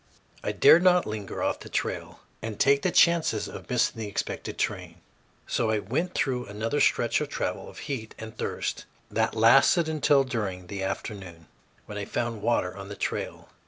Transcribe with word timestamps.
I 0.43 0.51
dared 0.51 0.81
not 0.81 1.05
linger 1.05 1.43
off 1.43 1.59
the 1.59 1.69
trail 1.69 2.21
and 2.41 2.59
take 2.59 2.91
chances 2.91 3.47
of 3.47 3.69
missing 3.69 3.93
the 4.01 4.07
expected 4.07 4.57
train. 4.57 4.95
So 5.45 5.69
I 5.69 5.77
went 5.77 6.15
through 6.15 6.47
another 6.47 6.79
stretch 6.81 7.21
of 7.21 7.29
travel, 7.29 7.69
of 7.69 7.77
heat, 7.85 8.15
and 8.17 8.31
of 8.31 8.39
thirst, 8.39 8.85
that 9.11 9.35
lasted 9.35 9.87
until 9.87 10.23
during 10.23 10.65
the 10.65 10.81
afternoon, 10.81 11.45
when 11.85 11.99
I 11.99 12.05
found 12.05 12.41
water 12.41 12.75
on 12.75 12.89
the 12.89 12.95
trail. 12.95 13.49